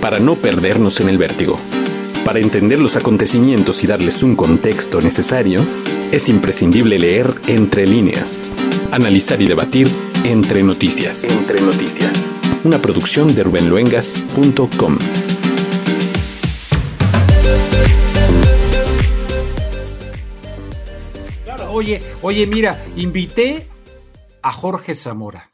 [0.00, 1.56] para no perdernos en el vértigo.
[2.24, 5.60] Para entender los acontecimientos y darles un contexto necesario,
[6.12, 8.50] es imprescindible leer entre líneas,
[8.90, 9.88] analizar y debatir
[10.24, 11.24] entre noticias.
[11.24, 12.12] Entre noticias.
[12.64, 14.98] Una producción de rubenluengas.com.
[21.70, 23.68] Oye, oye, mira, invité
[24.42, 25.47] a Jorge Zamora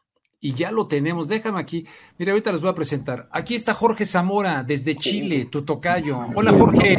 [0.45, 1.29] y ya lo tenemos.
[1.29, 1.87] Déjame aquí.
[2.19, 3.29] Mira, ahorita les voy a presentar.
[3.33, 6.21] Aquí está Jorge Zamora desde Chile, tu tocayo.
[6.35, 6.99] Hola, Jorge.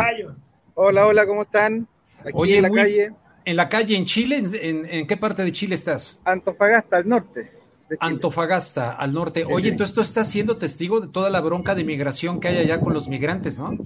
[0.73, 1.87] Hola, hola, ¿cómo están?
[2.21, 3.11] Aquí en la calle.
[3.45, 4.43] ¿En la calle en Chile?
[4.51, 6.23] ¿En, qué parte de Chile estás?
[6.25, 7.51] Antofagasta, al norte.
[7.99, 9.45] Antofagasta, al norte.
[9.45, 12.79] Oye, entonces tú estás siendo testigo de toda la bronca de migración que hay allá
[12.79, 13.77] con los migrantes, ¿no?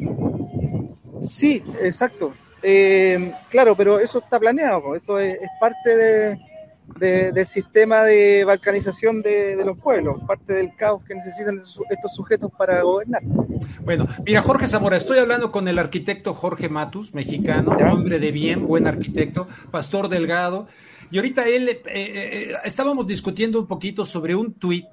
[1.22, 2.34] Sí, exacto.
[2.64, 6.38] Eh, claro, pero eso está planeado, eso es parte de,
[6.98, 12.82] del sistema de balcanización de, los pueblos, parte del caos que necesitan estos sujetos para
[12.82, 13.22] gobernar.
[13.84, 18.68] Bueno, mira, Jorge Zamora, estoy hablando con el arquitecto Jorge Matus, mexicano, hombre de bien,
[18.68, 20.68] buen arquitecto, pastor delgado,
[21.12, 24.86] y ahorita él, eh, eh, estábamos discutiendo un poquito sobre un tuit,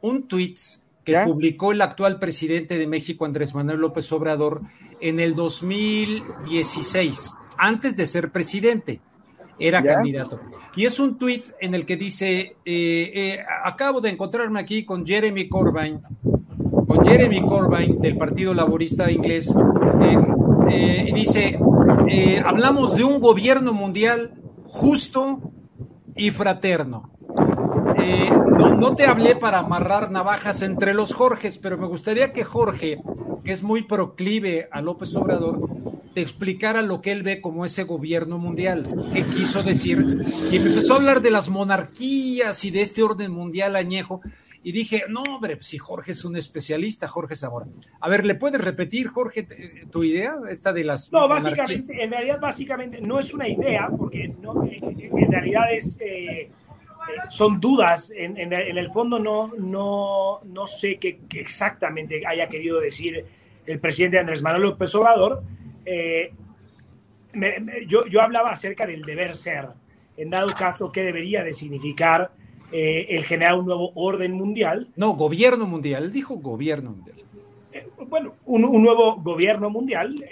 [0.00, 0.58] un tuit
[1.04, 4.62] que publicó el actual presidente de México, Andrés Manuel López Obrador,
[5.00, 9.00] en el 2016, antes de ser presidente
[9.58, 10.40] era candidato.
[10.76, 15.06] Y es un tuit en el que dice, eh, eh, acabo de encontrarme aquí con
[15.06, 16.00] Jeremy Corbyn,
[16.86, 19.54] con Jeremy Corbyn del Partido Laborista Inglés,
[20.70, 21.58] eh, y dice,
[22.44, 24.32] hablamos de un gobierno mundial
[24.64, 25.40] justo
[26.16, 27.11] y fraterno.
[28.02, 32.98] No, no, te hablé para amarrar navajas entre los Jorges, pero me gustaría que Jorge,
[33.44, 35.68] que es muy proclive a López Obrador,
[36.14, 39.98] te explicara lo que él ve como ese gobierno mundial, qué quiso decir,
[40.50, 44.20] y empezó a hablar de las monarquías y de este orden mundial añejo,
[44.64, 47.66] y dije, no, hombre, si Jorge es un especialista, Jorge Zamora.
[48.00, 49.48] A ver, ¿le puedes repetir, Jorge,
[49.90, 51.10] tu idea, esta de las...
[51.10, 55.98] No, básicamente, en realidad, básicamente, no es una idea, porque no, en realidad es...
[56.00, 56.50] Eh,
[57.30, 63.24] son dudas, en, en, el fondo no, no, no sé qué exactamente haya querido decir
[63.66, 65.42] el presidente Andrés Manuel López Obrador,
[65.84, 66.32] eh,
[67.86, 69.68] yo, yo, hablaba acerca del deber ser,
[70.16, 72.32] en dado caso, qué debería de significar
[72.70, 74.88] eh, el generar un nuevo orden mundial.
[74.96, 77.16] No, gobierno mundial, dijo gobierno mundial.
[77.72, 80.24] Eh, bueno, un, un, nuevo gobierno mundial.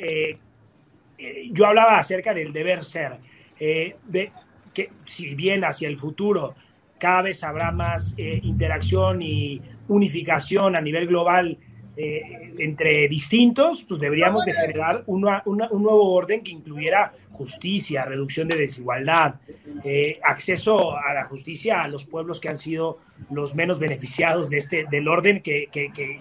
[1.53, 3.19] yo hablaba acerca del deber ser,
[3.59, 4.33] de
[4.73, 6.55] que si bien hacia el futuro
[6.99, 11.59] cada vez habrá más interacción y unificación a nivel global
[11.97, 18.57] eh, entre distintos, pues deberíamos de generar un nuevo orden que incluyera justicia, reducción de
[18.59, 19.37] desigualdad,
[19.83, 22.99] eh, acceso a la justicia a los pueblos que han sido
[23.31, 25.69] los menos beneficiados de este, del orden que,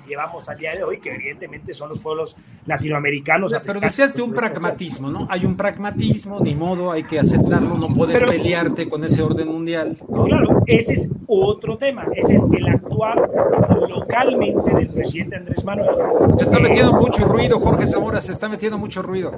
[0.08, 3.54] llevamos a día de hoy, que evidentemente son los pueblos latinoamericanos.
[3.66, 5.28] Pero decías de un pragmatismo, ¿no?
[5.30, 9.98] Hay un pragmatismo, ni modo, hay que aceptarlo, no puedes pelearte con ese orden mundial.
[10.26, 13.30] Claro, ese es otro tema, ese es el actuar
[13.90, 15.96] localmente del presidente Andrés Manuel.
[16.38, 19.34] Se está metiendo mucho ruido, Jorge Zamora, se está metiendo mucho ruido.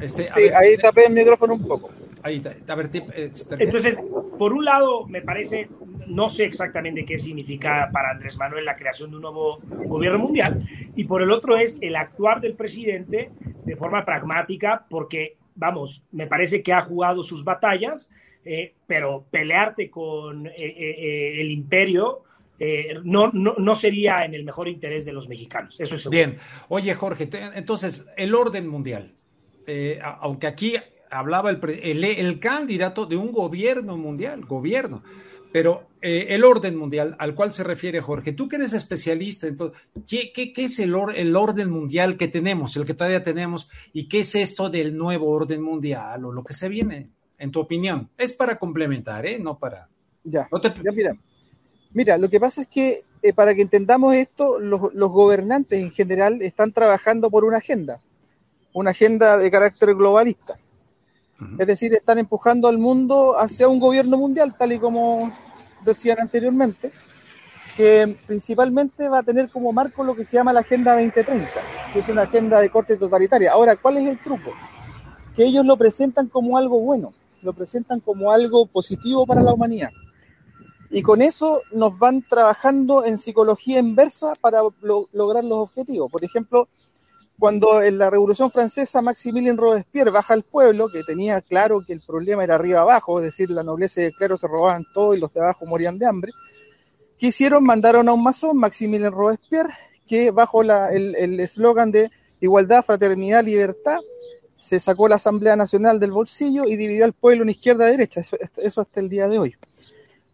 [0.00, 1.90] Este, sí, ahí tapé el micrófono un poco.
[2.24, 2.54] Ahí está.
[2.72, 4.00] A ver, eh, Entonces,
[4.38, 5.68] por un lado, me parece,
[6.06, 10.66] no sé exactamente qué significa para Andrés Manuel la creación de un nuevo gobierno mundial,
[10.96, 13.30] y por el otro es el actuar del presidente
[13.64, 18.10] de forma pragmática, porque, vamos, me parece que ha jugado sus batallas,
[18.42, 22.22] eh, pero pelearte con eh, el imperio
[23.04, 25.78] no, no, no, sería en el mejor interés de los mexicanos.
[25.78, 26.38] Eso es Bien.
[26.68, 29.12] Oye, Jorge, entonces, el orden mundial.
[29.66, 30.76] Eh, aunque aquí
[31.10, 35.02] hablaba el, el, candidato de un gobierno mundial, gobierno,
[35.52, 39.80] pero eh, el orden mundial al cual se refiere Jorge, tú que eres especialista, entonces,
[40.08, 44.08] ¿qué, qué, qué es el, el, orden mundial que tenemos, el que todavía tenemos, y
[44.08, 48.10] qué es esto del nuevo orden mundial o lo que se viene, en tu opinión?
[48.18, 49.38] Es para complementar, ¿eh?
[49.38, 49.88] No para...
[50.24, 51.16] Ya, ya mira.
[51.92, 55.92] Mira, lo que pasa es que eh, para que entendamos esto, los, los gobernantes en
[55.92, 58.00] general están trabajando por una agenda
[58.74, 60.58] una agenda de carácter globalista.
[61.58, 65.30] Es decir, están empujando al mundo hacia un gobierno mundial, tal y como
[65.84, 66.92] decían anteriormente,
[67.76, 71.48] que principalmente va a tener como marco lo que se llama la Agenda 2030,
[71.92, 73.52] que es una agenda de corte totalitaria.
[73.52, 74.52] Ahora, ¿cuál es el truco?
[75.34, 77.12] Que ellos lo presentan como algo bueno,
[77.42, 79.90] lo presentan como algo positivo para la humanidad.
[80.90, 84.60] Y con eso nos van trabajando en psicología inversa para
[85.12, 86.10] lograr los objetivos.
[86.10, 86.68] Por ejemplo,
[87.38, 92.00] cuando en la Revolución Francesa Maximilien Robespierre baja al pueblo, que tenía claro que el
[92.00, 95.20] problema era arriba abajo, es decir, la nobleza y el clero se robaban todo y
[95.20, 96.32] los de abajo morían de hambre,
[97.18, 97.64] ¿qué hicieron?
[97.64, 99.74] Mandaron a un masón, Maximilien Robespierre,
[100.06, 102.10] que bajo el eslogan de
[102.40, 103.98] igualdad, fraternidad, libertad,
[104.56, 108.22] se sacó la Asamblea Nacional del bolsillo y dividió al pueblo en izquierda y derecha,
[108.56, 109.56] eso, hasta el día de hoy.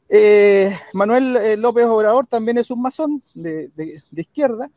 [0.09, 3.71] Eh, Manuel eh, López Obrador también es un masón de,
[4.15, 4.71] izquierda,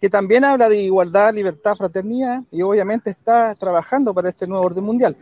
[0.00, 4.84] que también habla de igualdad, libertad, fraternidad y obviamente está trabajando para este nuevo orden
[4.84, 5.16] mundial.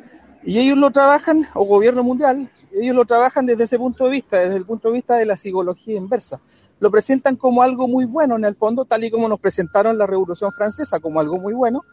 [0.44, 4.38] Y ellos lo trabajan, o gobierno mundial, ellos lo trabajan desde ese punto de vista,
[4.38, 6.40] desde el punto de vista de la psicología inversa.
[6.78, 10.06] Lo presentan como algo muy bueno en el fondo, tal y como nos presentaron la
[10.06, 11.84] Revolución Francesa como algo muy bueno,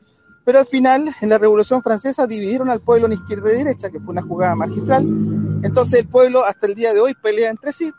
[0.45, 4.00] pero al final, en la Revolución Francesa, dividieron al pueblo en izquierda y derecha, que
[4.01, 5.03] fue una jugada magistral.
[5.63, 7.91] Entonces el pueblo hasta el día de hoy pelea entre sí,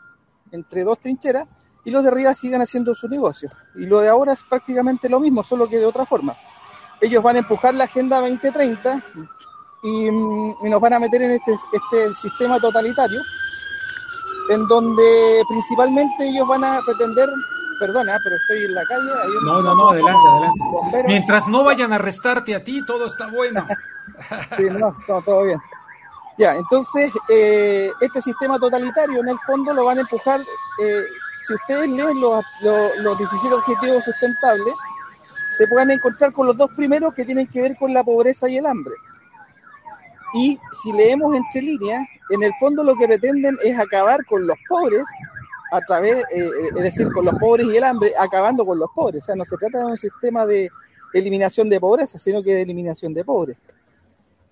[0.51, 1.47] entre dos trincheras,
[1.85, 3.49] y los de arriba siguen haciendo su negocio.
[3.75, 6.35] Y lo de ahora es prácticamente lo mismo, solo que de otra forma.
[6.99, 9.03] Ellos van a empujar la Agenda 2030
[9.83, 13.21] y, y nos van a meter en este, este sistema totalitario,
[14.49, 17.29] en donde principalmente ellos van a pretender
[17.79, 19.11] Perdona, pero estoy en la calle.
[19.43, 21.03] no, no, no, adelante, adelante.
[21.07, 23.65] Mientras no vayan a arrestarte a ti, todo está bueno.
[24.57, 25.59] sí, no, todo bien.
[26.37, 30.39] Ya, entonces, eh, este sistema totalitario en el fondo lo van a empujar.
[30.39, 31.03] Eh,
[31.41, 34.73] si ustedes leen los, los, los 17 objetivos sustentables,
[35.57, 38.57] se pueden encontrar con los dos primeros que tienen que ver con la pobreza y
[38.57, 38.93] el hambre.
[40.33, 44.57] Y si leemos entre líneas, en el fondo lo que pretenden es acabar con los
[44.67, 45.03] pobres
[45.71, 48.89] a través, eh, eh, es decir, con los pobres y el hambre, acabando con los
[48.93, 49.23] pobres.
[49.23, 50.69] O sea, no se trata de un sistema de
[51.13, 53.57] eliminación de pobreza, sino que de eliminación de pobres.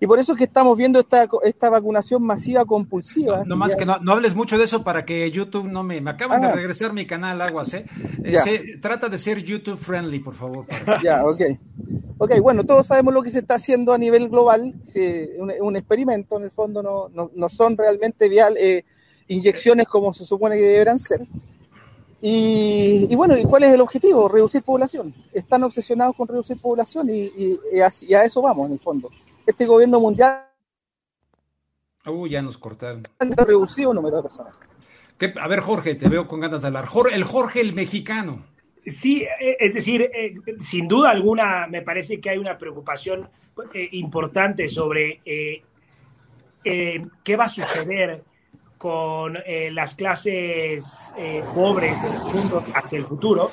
[0.00, 3.44] Y por eso es que estamos viendo esta, esta vacunación masiva compulsiva.
[3.46, 6.00] No, más que no, hables mucho de eso para que YouTube no me...
[6.00, 6.52] Me acaban de ah.
[6.52, 7.86] regresar mi canal Aguas, ¿eh?
[8.24, 10.66] eh trata de ser YouTube friendly, por favor.
[11.02, 11.40] Ya, ok.
[12.18, 14.74] Ok, bueno, todos sabemos lo que se está haciendo a nivel global.
[15.38, 18.84] un, un, experimento, en el fondo no, no, no son realmente vial, eh,
[19.28, 21.26] inyecciones como se supone que deberán ser.
[22.26, 24.28] Y, bueno, ¿y cuál es el objetivo?
[24.30, 25.12] Reducir población.
[25.34, 29.10] Están obsesionados con reducir población y, y, a eso vamos, en el fondo.
[29.46, 30.46] Este gobierno mundial...
[32.06, 33.08] Uh, ya nos cortaron.
[33.18, 34.58] Ha reducido el número de personas.
[35.40, 36.86] A ver, Jorge, te veo con ganas de hablar.
[37.12, 38.44] el Jorge el mexicano.
[38.84, 43.30] Sí, eh, es decir, eh, sin duda alguna me parece que hay una preocupación
[43.72, 45.62] eh, importante sobre qué
[47.36, 48.22] va a suceder
[48.84, 50.84] con eh, las clases
[51.16, 53.50] eh, pobres del mundo hacia el futuro.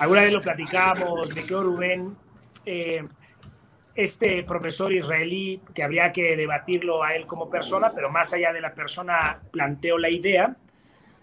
[0.00, 2.14] Alguna vez lo platicamos, de que Rubén,
[2.66, 3.02] eh,
[3.96, 8.60] este profesor israelí, que habría que debatirlo a él como persona, pero más allá de
[8.60, 10.56] la persona, planteó la idea.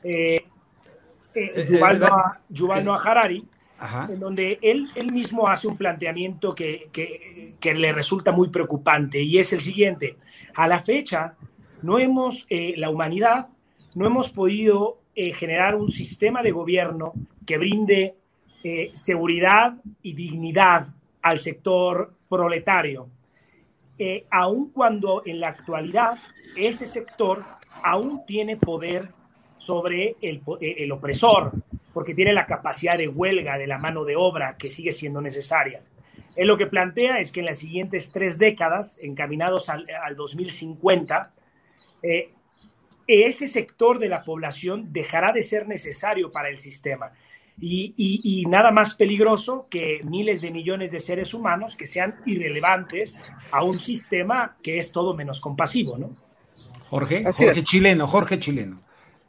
[0.04, 3.48] Yuval, Noah, Yuval Noah Harari,
[4.10, 9.22] en donde él, él mismo hace un planteamiento que, que, que, le resulta muy preocupante
[9.22, 10.18] y es el siguiente.
[10.56, 11.36] A la fecha,
[11.82, 13.48] no hemos, eh, la humanidad,
[13.94, 17.14] no hemos podido eh, generar un sistema de gobierno
[17.46, 18.16] que brinde
[18.64, 20.88] eh, seguridad y dignidad
[21.24, 23.10] al sector proletario,
[24.30, 26.18] aun cuando en la actualidad
[26.56, 27.44] ese sector
[27.84, 29.10] aún tiene poder
[29.58, 31.52] sobre el, el opresor,
[31.94, 35.82] porque tiene la capacidad de huelga de la mano de obra que sigue siendo necesaria.
[36.36, 41.32] Él lo que plantea es que en las siguientes tres décadas, encaminados al, al 2050,
[42.02, 42.32] eh,
[43.08, 47.12] ese sector de la población dejará de ser necesario para el sistema.
[47.60, 53.20] Y, nada más peligroso que miles de millones de seres humanos que sean irrelevantes
[53.52, 56.16] a un sistema que es todo menos compasivo, ¿no?
[56.90, 58.82] Jorge, Jorge chileno, Jorge chileno.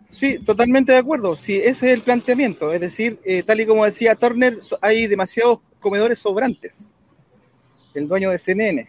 [0.09, 1.37] Sí, totalmente de acuerdo.
[1.37, 2.73] Sí, ese es el planteamiento.
[2.73, 6.93] Es decir, eh, tal y como decía Turner, hay demasiados comedores sobrantes.
[7.95, 8.89] El dueño de CNN.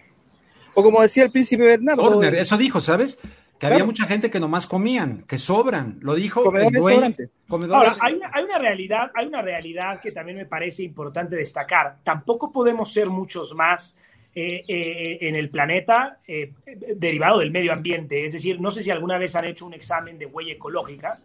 [0.73, 2.03] O como decía el príncipe Bernardo.
[2.03, 3.17] Turner, eso dijo, ¿sabes?
[3.59, 6.43] Que había mucha gente que nomás comían, que sobran, lo dijo.
[6.43, 7.29] Comedores
[7.71, 11.97] Ahora, hay una, hay una, realidad, hay una realidad que también me parece importante destacar.
[12.03, 13.95] Tampoco podemos ser muchos más
[14.37, 16.51] eh, eh, en el planeta eh,
[16.97, 18.25] derivado del medio ambiente.
[18.25, 21.21] Es decir, no sé si alguna vez han hecho un examen de huella ecológica,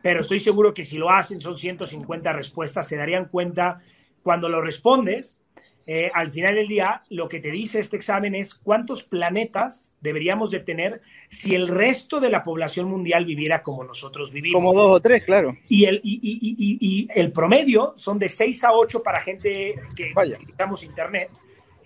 [0.00, 3.82] pero estoy seguro que si lo hacen son 150 respuestas, se darían cuenta
[4.22, 5.38] cuando lo respondes
[5.88, 10.50] eh, al final del día, lo que te dice este examen es cuántos planetas deberíamos
[10.50, 11.00] de tener
[11.30, 14.60] si el resto de la población mundial viviera como nosotros vivimos.
[14.60, 15.56] Como dos o tres, claro.
[15.68, 21.30] Y el, y, el promedio son de seis a ocho para gente que necesitamos internet.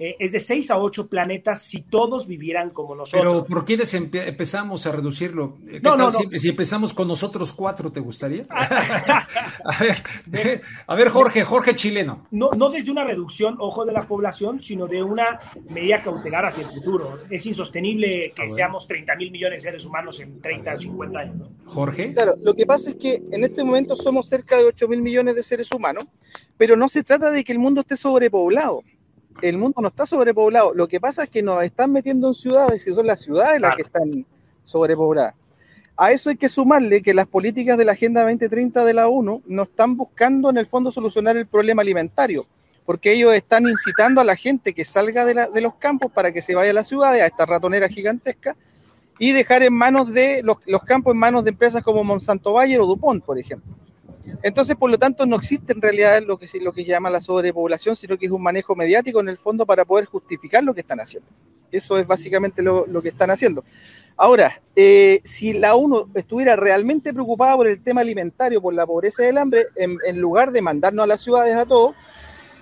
[0.02, 3.20] Eh, es de seis a ocho planetas si todos vivieran como nosotros.
[3.20, 3.78] Pero ¿por qué
[4.26, 5.58] empezamos a reducirlo?
[5.62, 8.46] ¿Qué no, tal Si, empezamos con nosotros cuatro, ¿te gustaría?
[8.50, 9.78] a,
[10.26, 12.26] ver, a ver, Jorge, Jorge chileno.
[12.30, 15.38] No, no desde una reducción, ojo, de la población, sino de una
[15.68, 17.18] medida cautelar hacia el futuro.
[17.28, 21.36] Es insostenible que ah, seamos 30 mil millones de seres humanos en 30, 50 años.
[21.36, 21.50] ¿no?
[21.66, 22.12] Jorge.
[22.12, 25.34] Claro, lo que pasa es que en este momento somos cerca de 8 mil millones
[25.34, 26.06] de seres humanos,
[26.56, 28.82] pero no se trata de que el mundo esté sobrepoblado
[29.42, 30.74] el mundo no está sobrepoblado.
[30.74, 33.76] Lo que pasa es que nos están metiendo en ciudades y son las ciudades las
[33.76, 34.26] que están
[34.64, 35.34] sobrepobladas.
[35.96, 39.42] A eso hay que sumarle que las políticas de la Agenda 2030 de la ONU
[39.46, 42.46] no están buscando en el fondo solucionar el problema alimentario,
[42.86, 46.54] porque ellos están incitando a la gente que salga de, los campos para que se
[46.54, 48.56] vaya a las ciudades, a esta ratonera gigantesca,
[49.18, 52.80] y dejar en manos de los, los campos en manos de empresas como Monsanto Bayer
[52.80, 53.74] o Dupont, por ejemplo.
[54.42, 57.20] Entonces, por lo tanto, no existe en realidad lo que, lo que se llama la
[57.20, 60.80] sobrepoblación, sino que es un manejo mediático en el fondo para poder justificar lo que
[60.80, 61.28] están haciendo.
[61.72, 63.64] Eso es básicamente lo, que están haciendo.
[64.16, 69.24] Ahora, eh, si la ONU estuviera realmente preocupada por el tema alimentario, por la pobreza
[69.24, 71.94] y el hambre, en, lugar de mandarnos a las ciudades a todos,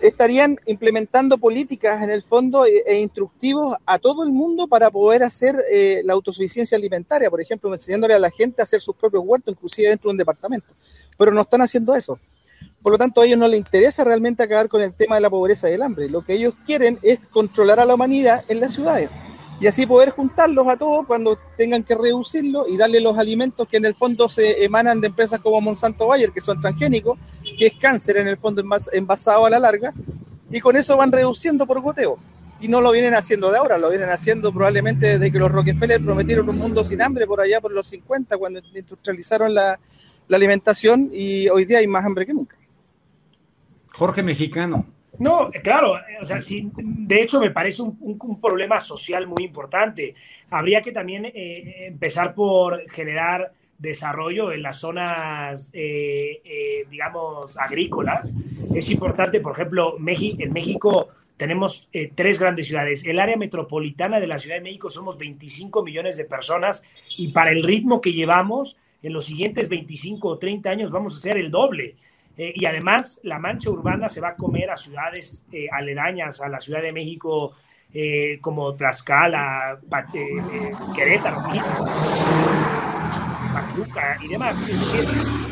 [0.01, 5.23] estarían implementando políticas en el fondo e, e instructivos a todo el mundo para poder
[5.23, 9.23] hacer eh, la autosuficiencia alimentaria, por ejemplo, enseñándole a la gente a hacer sus propios
[9.25, 10.75] huertos, inclusive dentro de un departamento
[11.19, 12.19] pero no están haciendo eso.
[12.81, 15.29] Por lo tanto, a ellos no les interesa realmente acabar con el tema de la
[15.29, 16.09] pobreza y el hambre.
[16.09, 19.11] Lo que ellos quieren es controlar a la humanidad en las ciudades
[19.61, 23.79] y así poder juntarlos a todos cuando tengan que reducirlo y darle los alimentos que
[23.79, 27.19] en el fondo se emanan de empresas como Monsanto Bayer, que son transgénicos,
[27.59, 28.63] que es cáncer en el fondo
[28.93, 29.93] envasado a la larga,
[30.51, 32.19] y con eso van reduciendo por goteo.
[32.61, 36.03] Y no lo vienen haciendo de ahora, lo vienen haciendo probablemente desde que los Rockefeller
[36.03, 39.79] prometieron un mundo sin hambre por allá por los 50, cuando industrializaron la,
[40.29, 42.57] la alimentación y hoy día hay más hambre que nunca.
[43.93, 44.87] Jorge Mexicano.
[45.19, 50.15] No, claro, o sea, sí, de hecho me parece un, problema social muy importante.
[50.51, 58.29] Habría que también eh, empezar por generar desarrollo en las zonas, eh, eh, digamos, agrícolas.
[58.75, 63.05] Es importante, por ejemplo, en México tenemos tres grandes ciudades.
[63.05, 66.83] El área metropolitana de la Ciudad de México somos 25 millones de personas
[67.17, 71.19] y para el ritmo que llevamos, en los siguientes 25 o 30 años vamos a
[71.19, 71.95] hacer el doble.
[72.39, 76.49] Eh, y además la mancha urbana se va a comer a ciudades eh, aledañas a
[76.49, 77.57] la Ciudad de México
[77.93, 79.81] eh, como Tlaxcala,
[80.95, 81.39] Querétaro,
[83.53, 84.57] Pachuca y demás.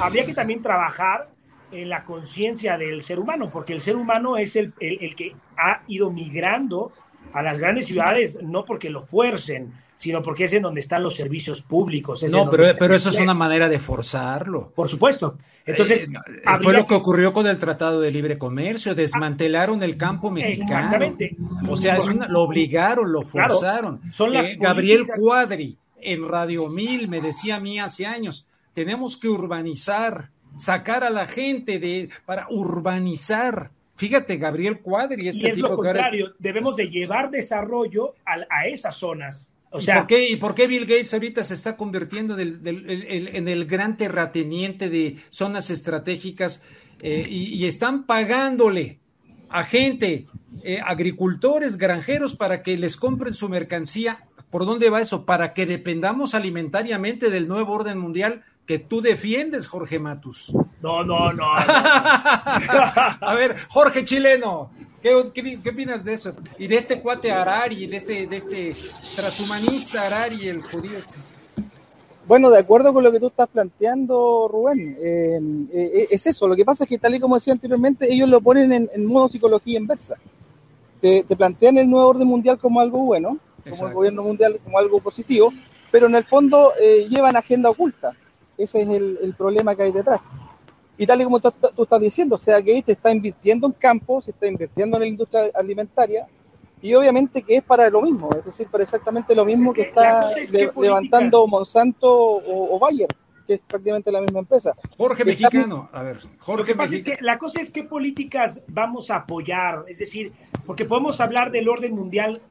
[0.01, 1.29] habría que también trabajar
[1.73, 5.83] en la conciencia del ser humano, porque el ser humano es el, el que ha
[5.89, 6.93] ido migrando
[7.33, 11.15] a las grandes ciudades, no porque lo fuercen, sino porque es en donde están los
[11.15, 12.23] servicios públicos.
[12.31, 14.73] no, pero, pero eso es una manera de forzarlo.
[14.75, 15.39] Por supuesto.
[15.65, 20.31] Entonces, eh, fue lo que ocurrió con el Tratado de Libre Comercio, desmantelaron el campo
[20.31, 20.95] mexicano.
[20.95, 21.37] Exactamente.
[21.69, 21.99] O sea,
[22.29, 24.01] lo obligaron, lo forzaron.
[24.13, 25.77] son eh, Gabriel Cuadri
[26.07, 31.27] en Radio Mil me decía a mí hace años, tenemos que urbanizar, sacar a la
[31.27, 33.71] gente de para urbanizar.
[33.97, 39.53] Fíjate, Gabriel Cuadri, este y es lo contrario, debemos de llevar desarrollo a esas zonas
[39.73, 45.71] ¿Y, por qué, Bill Gates ahorita se está convirtiendo en el gran terrateniente de zonas
[45.71, 46.63] estratégicas
[47.01, 49.01] eh, y, están pagándole
[49.49, 50.27] a gente,
[50.63, 54.25] eh, agricultores, granjeros, para que les compren su mercancía?
[54.51, 55.27] ¿Por dónde va eso?
[55.27, 60.53] Para que dependamos alimentariamente del nuevo orden mundial que tú defiendes, Jorge Matus.
[60.83, 61.47] No, no, no.
[61.57, 64.71] a ver, Jorge Chileno,
[65.01, 66.35] ¿qué, qué, opinas de eso?
[66.59, 68.77] Y de este cuate Arari, de este, de este
[69.15, 71.17] transhumanista Arari, el judío este.
[72.27, 75.39] Bueno, de acuerdo con lo que tú estás planteando, Rubén, eh,
[75.73, 76.49] eh, es eso.
[76.49, 79.29] Lo que pasa es que, tal y como decía anteriormente, ellos lo ponen en, modo
[79.29, 80.17] psicología inversa.
[81.01, 83.39] Te, plantean el nuevo orden mundial como algo bueno,
[83.71, 85.53] como el gobierno mundial como algo positivo,
[85.93, 88.13] pero en el fondo eh, llevan agenda oculta.
[88.59, 90.29] Ese es el, problema que hay detrás.
[90.99, 94.25] Y tal y como tú, estás diciendo, o sea que se está invirtiendo en campos,
[94.25, 96.27] se está invirtiendo en la industria alimentaria,
[96.81, 100.31] y obviamente que es para lo mismo, es decir, para exactamente lo mismo que, está
[100.79, 103.09] levantando Monsanto o, Bayer,
[103.47, 104.75] que es prácticamente la misma empresa.
[104.97, 109.11] Jorge Mexicano, a ver, Jorge lo que es que la cosa es qué políticas vamos
[109.11, 110.33] a apoyar, es decir,
[110.67, 112.43] porque podemos hablar del orden mundial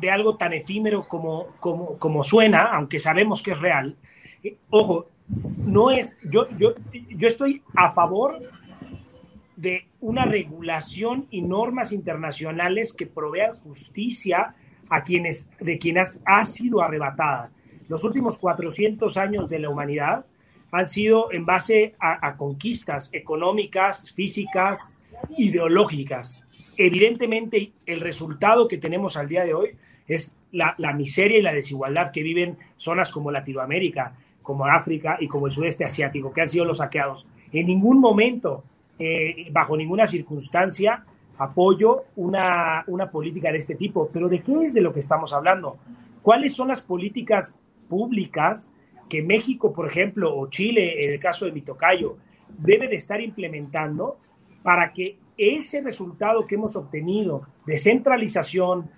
[0.00, 3.96] de algo tan efímero como, como, como suena, aunque sabemos que es real.
[4.42, 5.08] Eh, ojo,
[5.64, 8.40] no es, yo, yo, yo estoy a favor
[9.56, 14.56] de una regulación y normas internacionales que provean justicia
[14.88, 17.52] a quienes, de quienes ha sido arrebatada.
[17.88, 20.26] Los últimos 400 años de la humanidad
[20.70, 24.96] han sido en base a, conquistas económicas, físicas,
[25.36, 26.46] ideológicas.
[26.78, 29.76] Evidentemente, el resultado que tenemos al día de hoy
[30.08, 35.28] es la, la miseria y la desigualdad que viven zonas como Latinoamérica, como África y
[35.28, 37.26] como el sudeste asiático, que han sido los saqueados.
[37.52, 38.64] En ningún momento,
[38.98, 41.04] eh, bajo ninguna circunstancia,
[41.38, 44.08] apoyo una, una política de este tipo.
[44.12, 45.76] Pero ¿de qué es de lo que estamos hablando?
[46.22, 47.56] ¿Cuáles son las políticas
[47.88, 48.72] públicas
[49.08, 52.16] que México, por ejemplo, o Chile, en el caso de Mitocayo,
[52.58, 54.16] debe de estar implementando
[54.62, 58.90] para que ese resultado que hemos obtenido de centralización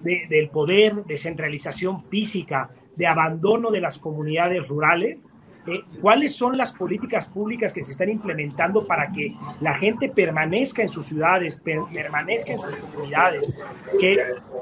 [0.00, 5.32] de, del poder, de centralización física, de abandono de las comunidades rurales,
[5.66, 10.82] eh, cuáles son las políticas públicas que se están implementando para que la gente permanezca
[10.82, 13.58] en sus ciudades, permanezca en sus comunidades,
[13.98, 14.18] que,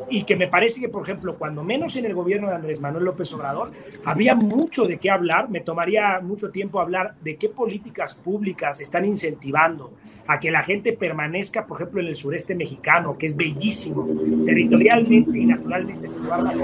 [0.09, 3.07] y que me parece que, por ejemplo, cuando menos en el gobierno de Andrés Manuel
[3.07, 3.73] López Obrador,
[4.04, 9.04] había mucho de qué hablar, me tomaría mucho tiempo hablar de qué políticas públicas están
[9.04, 9.95] incentivando
[10.28, 14.06] a que la gente permanezca, por ejemplo, en el sureste mexicano, que es bellísimo,
[14.44, 16.56] territorialmente y naturalmente es el lugar más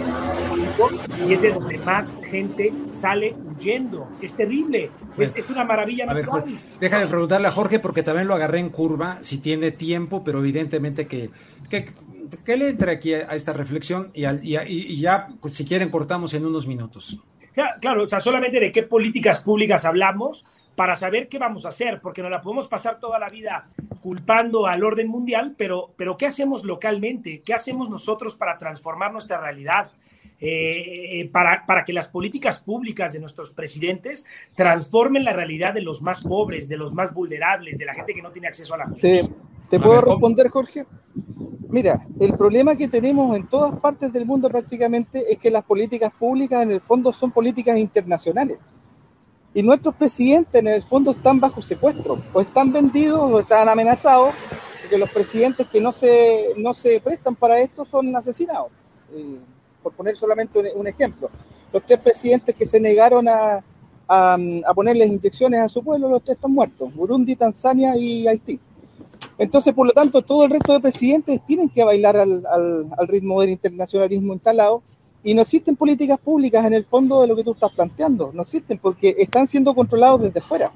[1.27, 4.07] y es de donde más gente sale huyendo.
[4.21, 6.43] Es terrible, es, es, una maravilla natural.
[6.45, 10.41] Ver, déjame preguntarle a Jorge, porque también lo agarré en curva, si tiene tiempo, pero
[10.41, 11.31] evidentemente que,
[11.71, 11.87] que,
[12.45, 16.35] que le entre aquí a esta reflexión y, y, y ya, pues, si quieren, cortamos
[16.35, 17.19] en unos minutos.
[17.81, 20.45] Claro, o sea, solamente de qué políticas públicas hablamos
[20.77, 23.69] para saber qué vamos a hacer, porque nos la podemos pasar toda la vida
[24.01, 27.43] culpando al orden mundial, pero, pero ¿qué hacemos localmente?
[27.43, 29.91] ¿Qué hacemos nosotros para transformar nuestra realidad?
[30.41, 36.03] Eh, para, para, que las políticas públicas de nuestros presidentes transformen la realidad de los
[36.03, 38.87] más pobres, de los más vulnerables, de la gente que no tiene acceso a la
[38.87, 39.33] justicia.
[39.71, 40.85] ¿Te, te puedo responder, Jorge?
[41.69, 46.13] Mira, el problema que tenemos en todas partes del mundo prácticamente es que las políticas
[46.13, 48.59] públicas en el fondo son políticas internacionales.
[49.55, 54.35] Y nuestros presidentes en el fondo están bajo secuestro, o están vendidos o están amenazados,
[54.81, 58.73] porque los presidentes que no se, no se prestan para esto son asesinados.
[59.13, 59.39] Eh,
[59.81, 61.31] por poner solamente un, ejemplo.
[61.73, 63.63] Los tres presidentes que se negaron a,
[64.09, 68.59] a, ponerles inyecciones a su pueblo, los tres están muertos, Burundi, Tanzania y Haití.
[69.39, 73.41] Entonces, por lo tanto, todo el resto de presidentes tienen que bailar al, al ritmo
[73.41, 74.83] del internacionalismo instalado
[75.25, 78.43] y no existen políticas públicas en el fondo de lo que tú estás planteando, no
[78.43, 80.71] existen porque están siendo controlados desde fuera.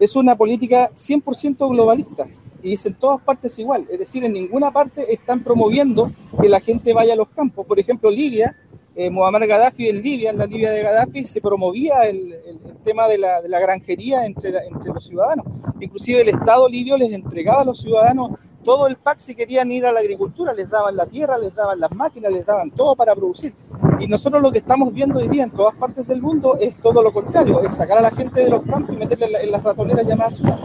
[0.00, 2.26] Es una política 100% globalista
[2.60, 6.60] y es en todas partes igual, es decir, en ninguna parte están promoviendo que la
[6.60, 7.64] gente vaya a los campos.
[7.64, 8.56] Por ejemplo, Libia,
[8.96, 12.36] eh, Muammar Gaddafi en Libia, en la Libia de Gaddafi, se promovía el,
[12.84, 15.46] tema de la, granjería entre, entre los ciudadanos.
[15.80, 18.32] Inclusive el Estado libio les entregaba a los ciudadanos
[18.64, 21.80] todo el pack si querían ir a la agricultura, les daban la tierra, les daban
[21.80, 23.52] las máquinas, les daban todo para producir.
[24.00, 27.02] Y nosotros lo que estamos viendo hoy día en todas partes del mundo es todo
[27.02, 29.50] lo contrario, es sacar a la gente de los campos y meterla en, la, en
[29.52, 30.64] las ratoneras llamadas ciudades.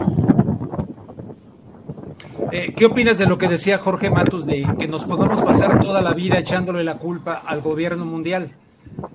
[2.50, 6.00] Eh, ¿Qué opinas de lo que decía Jorge Matos de que nos podemos pasar toda
[6.00, 8.50] la vida echándole la culpa al gobierno mundial?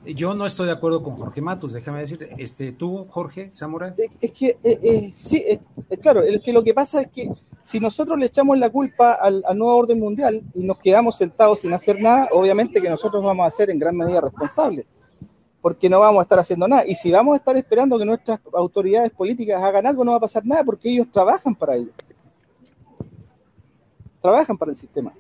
[0.06, 3.93] Yo no estoy de acuerdo con Jorge Matos, déjame decir, este, tú, Jorge Zamora.
[4.22, 5.60] Es que, eh, eh, sí, eh,
[6.02, 7.30] claro, es que lo que pasa es que
[7.62, 11.62] si nosotros le echamos la culpa al, al, nuevo orden mundial y nos quedamos sentados
[11.62, 14.86] sin hacer nada, obviamente que nosotros vamos a ser en gran medida responsables,
[15.62, 16.86] porque no vamos a estar haciendo nada.
[16.86, 20.22] Y si vamos a estar esperando que nuestras autoridades políticas hagan algo, no va a
[20.22, 21.91] pasar nada, porque ellos trabajan para ello.
[24.22, 25.13] Trabajan para el sistema.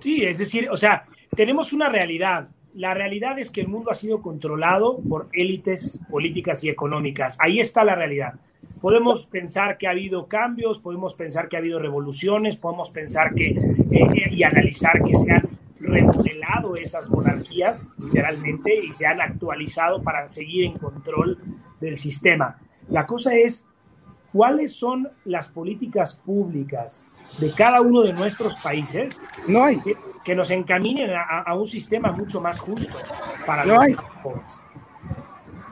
[0.00, 3.94] Sí, es decir, o sea, tenemos una realidad la realidad es que el mundo ha
[3.94, 7.36] sido controlado por élites políticas y económicas.
[7.40, 8.34] Ahí está la realidad.
[8.80, 13.58] Podemos pensar que ha habido cambios, podemos pensar que ha habido revoluciones, podemos pensar que
[13.90, 15.48] eh, y analizar que se han
[15.80, 21.36] remodelado esas monarquías, literalmente, y se han actualizado para seguir en control
[21.80, 22.60] del sistema.
[22.88, 23.66] La cosa es,
[24.32, 27.06] ¿cuáles son las políticas públicas
[27.38, 29.20] de cada uno de nuestros países?
[29.46, 29.80] No hay.
[29.80, 32.94] Que, que nos encaminen a, a, un sistema mucho más justo
[33.46, 33.96] para no los hay.
[34.22, 34.62] pobres.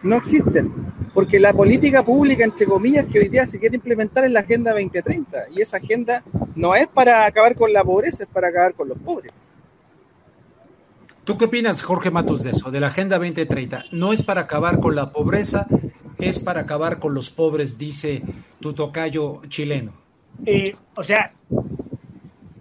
[0.02, 0.72] No existen,
[1.12, 4.72] porque la política pública, entre comillas, que hoy día se quiere implementar en la Agenda
[4.72, 6.22] 2030, y esa agenda
[6.54, 9.32] no es para acabar con la pobreza, es para acabar con los pobres.
[11.24, 13.86] ¿Tú qué opinas, Jorge Matos, de eso, de la Agenda 2030?
[13.90, 15.66] No es para acabar con la pobreza,
[16.18, 18.22] es para acabar con los pobres, dice
[18.60, 19.92] tu tocayo chileno.
[20.44, 21.32] Eh, o sea,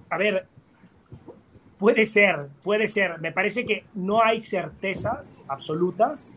[0.10, 0.48] a ver,
[1.78, 3.20] Puede ser, puede ser.
[3.20, 6.34] Me parece que no hay certezas absolutas.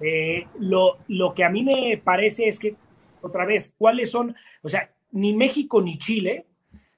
[0.00, 2.74] Eh, lo, lo que a mí me parece es que,
[3.20, 4.34] otra vez, ¿cuáles son?
[4.62, 6.46] O sea, ni México ni Chile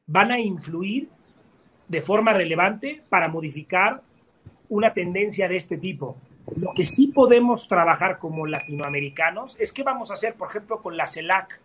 [0.07, 1.09] van a influir
[1.88, 4.03] de forma relevante para modificar
[4.70, 6.16] una tendencia de este tipo.
[6.57, 10.96] Lo que sí podemos trabajar como latinoamericanos es qué vamos a hacer, por ejemplo, con
[10.96, 11.61] la CELAC.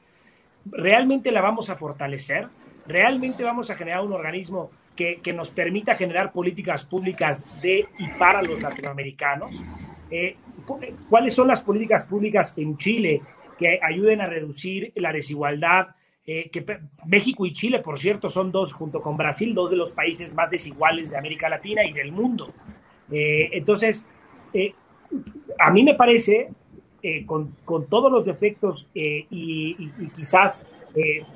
[0.66, 2.48] ¿Realmente la vamos a fortalecer?
[2.88, 8.08] ¿Realmente vamos a generar un organismo que, que nos permita generar políticas públicas de y
[8.18, 9.52] para los latinoamericanos?
[10.10, 10.38] Eh,
[11.10, 13.22] ¿Cuáles son las políticas públicas en Chile
[13.58, 15.90] que ayuden a reducir la desigualdad?
[16.26, 16.64] Eh, que
[17.08, 20.52] México y Chile, por cierto, son dos, junto con Brasil, dos de los países más
[20.52, 22.54] desiguales de América Latina y del mundo.
[23.12, 24.06] Eh, entonces,
[25.60, 26.50] a mí me parece,
[27.26, 30.64] con, con, todos los defectos y, y, quizás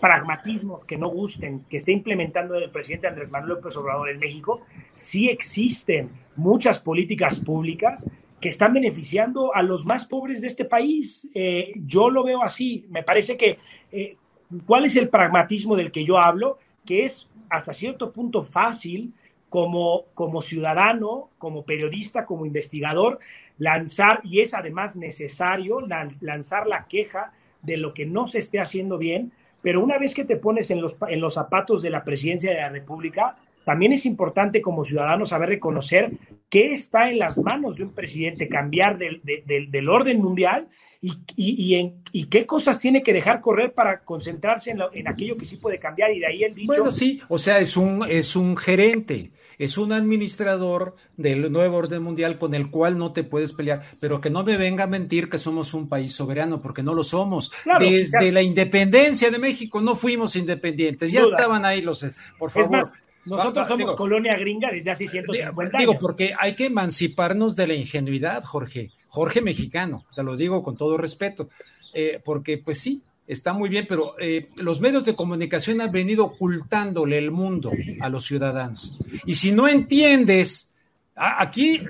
[0.02, 4.62] pragmatismos que no gusten, que esté implementando el presidente Andrés Manuel López Obrador en México,
[4.94, 8.06] sí existen muchas políticas públicas
[8.44, 11.30] que están beneficiando a los más pobres de este país.
[11.34, 12.86] Eh, yo lo veo así.
[12.90, 13.58] Me parece que,
[13.90, 14.18] eh,
[14.66, 16.60] ¿cuál es el pragmatismo del que yo hablo?
[16.86, 19.14] Que es hasta cierto punto fácil
[19.54, 23.20] como, como ciudadano, como periodista, como investigador,
[23.60, 25.80] lanzar, y es además necesario
[26.22, 30.26] lanzar la queja de lo que no se esté haciendo bien, pero una vez que
[30.26, 34.06] te pones en los, en los zapatos de la presidencia de la República, también es
[34.06, 36.12] importante como ciudadano saber reconocer
[36.50, 40.68] qué está en las manos de un presidente, cambiar del, del, orden mundial
[41.02, 45.36] y, y, en, y, qué cosas tiene que dejar correr para concentrarse en, en, aquello
[45.36, 46.12] que sí puede cambiar.
[46.14, 46.68] Y de ahí el dicho.
[46.68, 52.04] Bueno, sí, o sea, es un, es un gerente, es un administrador del nuevo orden
[52.04, 55.30] mundial con el cual no te puedes pelear, pero que no me venga a mentir
[55.30, 57.52] que somos un país soberano, porque no lo somos.
[57.80, 62.06] Desde la independencia de México no fuimos independientes, ya estaban ahí los.
[62.38, 62.88] Por favor.
[63.26, 65.90] Nosotros somos colonia gringa desde hace 150 años.
[65.90, 68.92] Digo, porque hay que emanciparnos de la ingenuidad, Jorge.
[69.08, 71.50] Jorge mexicano, te lo digo con todo respeto.
[71.94, 76.26] Eh, porque, pues sí, está muy bien, pero eh, los medios de comunicación han venido
[76.26, 78.98] ocultándole el mundo a los ciudadanos.
[79.26, 80.74] Y si no entiendes,
[81.16, 81.82] aquí,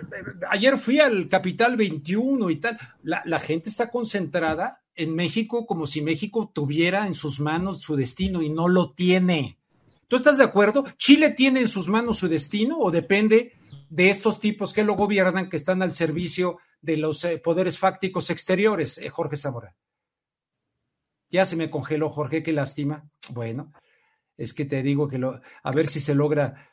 [0.49, 5.87] ayer fui al Capital 21 y tal, la, la gente está concentrada en México como
[5.87, 9.57] si México tuviera en sus manos su destino y no lo tiene.
[10.07, 10.85] ¿Tú estás de acuerdo?
[10.97, 13.53] ¿Chile tiene en sus manos su destino o depende
[13.89, 18.29] de estos tipos que lo gobiernan, que están al servicio de los eh, poderes fácticos
[18.29, 19.75] exteriores, eh, Jorge Zamora?
[21.29, 23.09] Ya se me congeló, Jorge, qué lástima.
[23.31, 23.73] Bueno,
[24.37, 26.71] es que te digo que lo, a ver si se logra,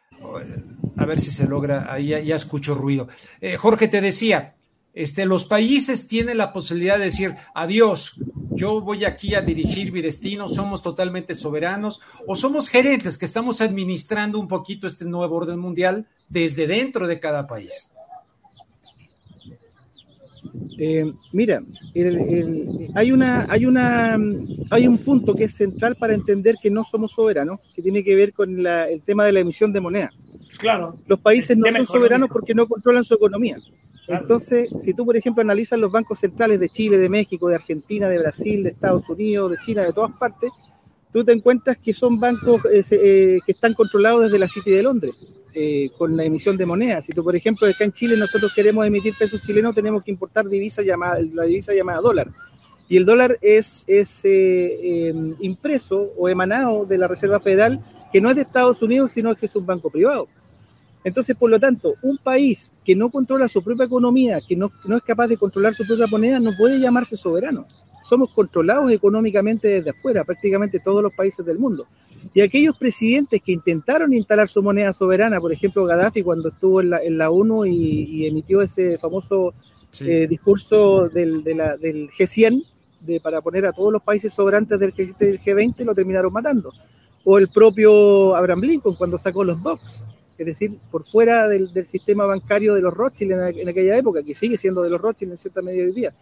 [0.96, 3.08] a ver si se logra, ahí ya, escucho ruido.
[3.40, 4.56] Eh, Jorge, te decía,
[4.92, 10.02] este, los países tienen la posibilidad de decir, adiós, yo voy aquí a dirigir mi
[10.02, 15.58] destino, somos totalmente soberanos, o somos gerentes que estamos administrando un poquito este nuevo orden
[15.58, 17.92] mundial desde dentro de cada país.
[20.78, 21.62] Eh, mira,
[22.94, 24.18] hay, una, hay, una,
[24.70, 28.16] hay un punto que es central para entender que no somos soberanos, que tiene que
[28.16, 30.10] ver con el tema de la emisión de moneda.
[30.58, 30.98] Claro.
[31.06, 33.58] Los países no son soberanos porque no controlan su economía.
[34.18, 38.08] Entonces, si tú, por ejemplo, analizas los bancos centrales de Chile, de México, de Argentina,
[38.08, 40.50] de Brasil, de Estados Unidos, de China, de todas partes,
[41.12, 44.82] tú te encuentras que son bancos eh, eh, que están controlados desde la City de
[44.82, 45.14] Londres,
[45.54, 47.04] eh, con la emisión de monedas.
[47.04, 50.46] Si tú, por ejemplo, acá en Chile nosotros queremos emitir pesos chilenos, tenemos que importar
[50.46, 52.30] divisa llamada, la divisa llamada dólar.
[52.88, 54.24] Y el dólar es, es
[55.38, 57.78] impreso o emanado de la Reserva Federal,
[58.12, 60.26] que no es de Estados Unidos, sino que es un banco privado.
[61.02, 65.02] Entonces, por lo tanto, un país que no controla su propia economía, que no, es
[65.02, 67.66] capaz de controlar su propia moneda, no puede llamarse soberano.
[68.02, 71.86] Somos controlados económicamente desde afuera, prácticamente todos los países del mundo.
[72.34, 76.90] Y aquellos presidentes que intentaron instalar su moneda soberana, por ejemplo, Gaddafi cuando estuvo en
[76.90, 79.54] la, en la ONU y, emitió ese famoso
[80.00, 82.64] eh, discurso del, del G100
[83.00, 86.72] de, para poner a todos los países sobrantes del G20, lo terminaron matando.
[87.24, 90.06] O el propio Abraham Lincoln cuando sacó los box
[90.40, 94.56] es decir, por fuera del, sistema bancario de los Rothschild en, aquella época, que sigue
[94.56, 96.12] siendo de los Rothschild en cierta medida hoy día.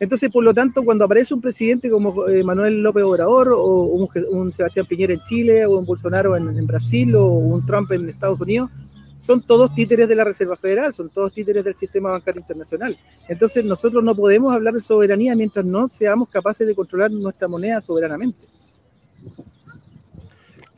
[0.00, 4.52] Entonces, por lo tanto, cuando aparece un presidente como eh, Manuel López Obrador, o un,
[4.52, 8.68] Sebastián Piñera en Chile, o un Bolsonaro en, Brasil, o un Trump en Estados Unidos,
[9.16, 12.98] son todos títeres de la Reserva Federal, son todos títeres del sistema bancario internacional.
[13.28, 17.80] Entonces, nosotros no podemos hablar de soberanía mientras no seamos capaces de controlar nuestra moneda
[17.80, 18.40] soberanamente.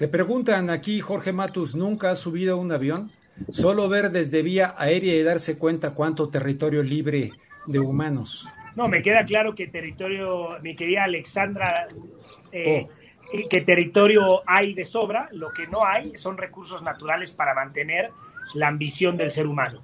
[0.05, 3.11] Te preguntan aquí, Jorge Matus, ¿nunca has subido a un avión?
[3.53, 7.33] Solo ver desde vía aérea y darse cuenta cuánto territorio libre
[7.67, 8.47] de humanos.
[8.77, 11.89] No, me queda claro que territorio, mi querida Alexandra,
[12.53, 13.49] eh, oh.
[13.49, 18.11] que territorio hay de sobra, lo que no hay son recursos naturales para mantener
[18.53, 19.83] la ambición del ser humano.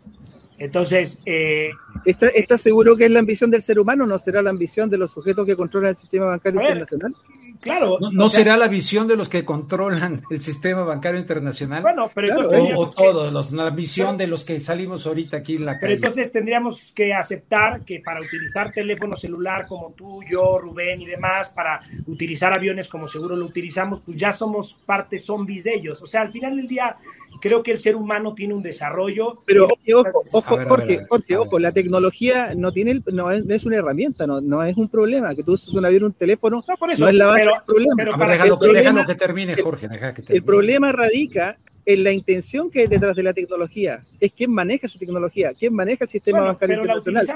[0.58, 1.22] Entonces...
[1.24, 1.70] Eh,
[2.04, 4.06] ¿Estás seguro que es la ambición del ser humano?
[4.06, 7.14] ¿No será la ambición de los sujetos que controlan el sistema bancario internacional?
[7.60, 7.98] Claro.
[8.12, 11.82] ¿No, será la visión de los que controlan el sistema bancario internacional?
[11.82, 15.72] Bueno, pero entonces o, todos, la visión de los que salimos ahorita aquí en la
[15.74, 15.80] calle.
[15.80, 21.06] Pero entonces tendríamos que aceptar que para utilizar teléfono celular como tú, yo, Rubén y
[21.06, 26.00] demás, para utilizar aviones como seguro lo utilizamos, pues ya somos parte zombies de ellos.
[26.00, 26.96] O sea, al final del día,
[27.40, 29.42] creo que el ser humano tiene un desarrollo.
[29.46, 34.40] Pero ojo, ojo, Jorge, Jorge, ojo, la tecnología no tiene, no es, una herramienta, no,
[34.40, 35.34] no es un problema.
[35.34, 37.94] Que tú uses un avión, un teléfono, no, por eso, es la base del problema.
[37.96, 39.88] Pero para el problema, que termine, Jorge.
[40.28, 43.98] El problema radica en la intención que hay detrás de la tecnología.
[44.20, 47.26] Es quién maneja su tecnología, quién maneja el sistema bancario internacional.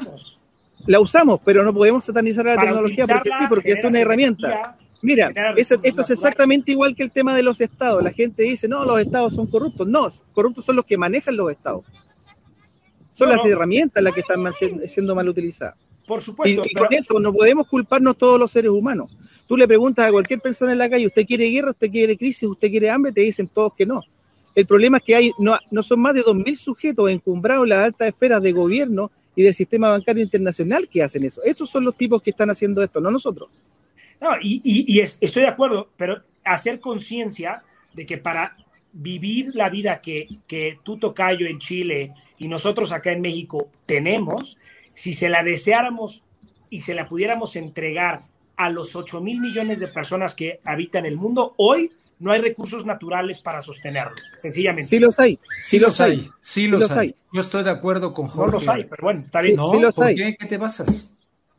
[0.87, 4.77] La, usamos, pero no podemos satanizar a la tecnología porque sí, porque es una herramienta.
[5.05, 8.03] Mira, esto es exactamente igual que el tema de los estados.
[8.03, 9.87] La gente dice, no, los estados son corruptos.
[9.87, 11.85] No, corruptos son los que manejan los estados.
[13.13, 14.43] Son las herramientas las que están
[14.87, 15.77] siendo mal utilizadas.
[16.07, 16.63] Por supuesto.
[16.65, 19.11] Y, con eso no podemos culparnos todos los seres humanos.
[19.47, 22.49] Tú le preguntas a cualquier persona en la calle, ¿usted quiere guerra, usted quiere crisis,
[22.49, 23.13] usted quiere hambre?
[23.13, 24.01] Te dicen todos que no.
[24.55, 27.85] El problema es que hay no, no son más de 2.000 sujetos encumbrados en las
[27.85, 31.43] altas esferas de gobierno y del sistema bancario internacional que hacen eso.
[31.43, 33.51] Estos son los tipos que están haciendo esto, no nosotros.
[34.21, 38.57] No, y, estoy de acuerdo, pero hacer conciencia de que para
[38.93, 44.57] vivir la vida que, que tú, Tocayo, en Chile y nosotros acá en México tenemos,
[44.95, 46.23] si se la deseáramos
[46.71, 48.21] y se la pudiéramos entregar
[48.57, 52.87] a los 8 mil millones de personas que habitan el mundo, hoy no hay recursos
[52.87, 54.89] naturales para sostenerlo, sencillamente.
[54.89, 57.15] Sí los hay, sí, los hay, sí los, hay.
[57.33, 58.47] Yo estoy de acuerdo con Jorge.
[58.47, 59.57] No los hay, pero bueno, está bien.
[59.57, 60.15] no, los hay.
[60.15, 60.47] Qué?
[60.49, 61.11] te basas?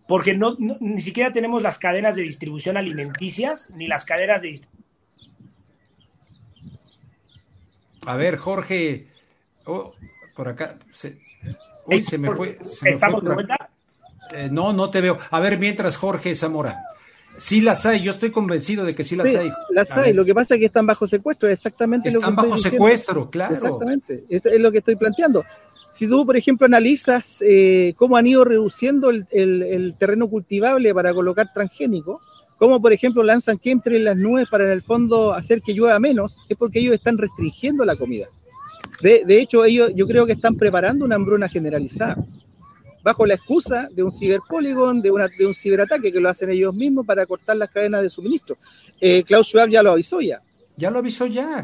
[0.07, 4.85] Porque no, ni siquiera tenemos las cadenas de distribución alimenticias, ni las cadenas de distribución.
[8.05, 9.07] A ver, Jorge,
[9.65, 9.93] oh,
[10.35, 11.17] por acá, se,
[11.87, 12.59] uy, se me fue.
[12.83, 13.69] ¿Estamos de vuelta?
[14.33, 15.17] Eh, no, no te veo.
[15.31, 16.85] A ver, mientras Jorge Zamora.
[17.37, 19.51] Sí las hay, yo estoy convencido de que sí las hay.
[19.71, 22.57] Las hay, lo que pasa es que están bajo secuestro, exactamente están lo que bajo
[22.57, 23.55] secuestro, claro.
[23.55, 25.43] Exactamente, es, lo que estoy planteando.
[25.95, 31.53] Si tú, por ejemplo, analizas eh, cómo han ido reduciendo el, terreno cultivable para colocar
[31.53, 32.21] transgénicos,
[32.58, 36.38] cómo, por ejemplo, lanzan entre las nubes para en el fondo hacer que llueva menos,
[36.49, 38.27] es porque ellos están restringiendo la comida.
[39.01, 42.17] De, hecho, ellos yo creo que están preparando una hambruna generalizada
[43.01, 47.05] bajo la excusa de un ciberpóligon, de, de un ciberataque que lo hacen ellos mismos
[47.05, 48.58] para cortar las cadenas de suministro.
[48.99, 50.39] Eh, Klaus Schwab ya lo avisó ya.
[50.75, 51.63] Ya lo avisó ya.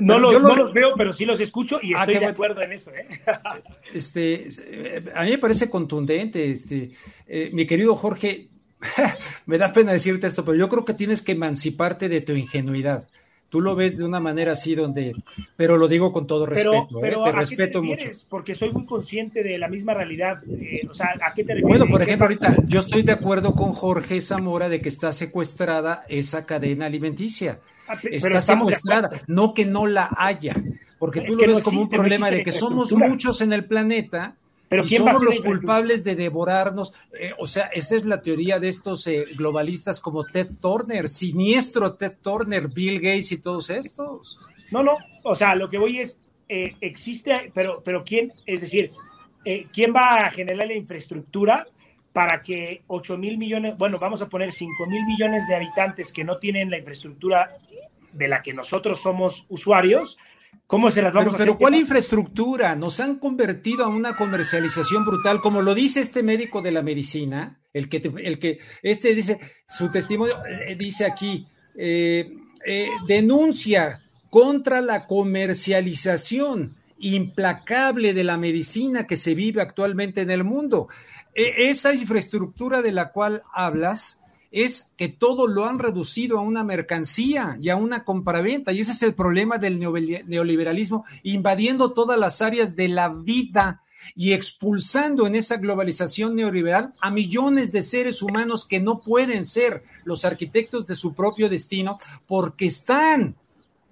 [0.00, 2.72] No, los, no los veo, pero sí los escucho y ah, estoy de acuerdo en
[2.72, 2.90] eso.
[2.90, 3.06] ¿eh?
[3.94, 4.48] Este,
[5.14, 6.92] a mí me parece contundente, este,
[7.26, 8.46] eh, mi querido Jorge,
[9.46, 13.04] me da pena decirte esto, pero yo creo que tienes que emanciparte de tu ingenuidad
[13.52, 15.14] tú lo ves de una manera así donde,
[15.56, 17.30] pero lo digo con todo respeto, pero, ¿eh?
[17.30, 18.08] te respeto mucho.
[18.30, 21.68] Porque soy muy consciente de la misma realidad, eh, o sea, ¿a qué te refieres?
[21.68, 26.06] Bueno, por ejemplo, ahorita yo estoy de acuerdo con Jorge Zamora de que está secuestrada
[26.08, 27.60] esa cadena alimenticia.
[27.86, 30.54] Ah, está secuestrada, no que no la haya,
[30.98, 34.36] porque tú lo ves como un problema de que somos muchos en el planeta
[34.72, 36.94] pero ¿quién somos los culpables de devorarnos.
[37.12, 41.92] Eh, o sea, esa es la teoría de estos eh, globalistas como Ted Turner, siniestro
[41.92, 44.40] Ted Turner, Bill Gates y todos estos.
[44.70, 48.90] No, no, o sea, lo que voy es, eh, existe, pero, pero ¿quién, es decir,
[49.74, 51.66] quién va a generar la infraestructura
[52.14, 56.24] para que 8 mil millones, bueno, vamos a poner 5 mil millones de habitantes que
[56.24, 57.46] no tienen la infraestructura
[58.12, 60.16] de la que nosotros somos usuarios,
[60.72, 62.74] ¿Cómo se las vamos pero, a Pero ¿cuál infraestructura?
[62.76, 67.60] Nos han convertido a una comercialización brutal, como lo dice este médico de la medicina,
[67.74, 72.32] el que, el que este dice, su testimonio eh, dice aquí, eh,
[72.64, 80.42] eh, denuncia contra la comercialización implacable de la medicina que se vive actualmente en el
[80.42, 80.88] mundo.
[81.34, 84.21] E, esa infraestructura de la cual hablas,
[84.52, 88.72] es que todo lo han reducido a una mercancía y a una compraventa.
[88.72, 93.82] Y ese es el problema del neoliberalismo, invadiendo todas las áreas de la vida
[94.14, 99.84] y expulsando en esa globalización neoliberal a millones de seres humanos que no pueden ser
[100.04, 103.36] los arquitectos de su propio destino porque están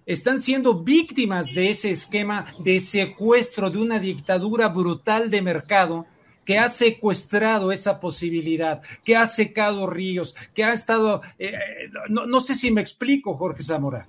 [0.07, 6.07] están siendo víctimas de ese esquema de secuestro de una dictadura brutal de mercado
[6.45, 11.23] que ha secuestrado esa posibilidad, que ha secado ríos, que ha estado...
[11.39, 11.53] Eh,
[12.09, 14.09] no, sé si me explico, Jorge Zamora.